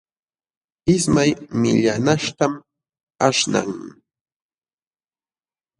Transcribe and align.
Ismay 0.93 1.29
millanaśhtam 1.59 2.53
aśhnan. 3.27 3.69